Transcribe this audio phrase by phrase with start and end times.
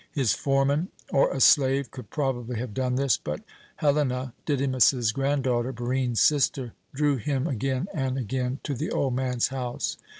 [0.11, 3.43] His foreman or a slave could probably have done this, but
[3.75, 9.77] Helena Didymus's granddaughter, Barine's sister drew him again and again to the old man's home.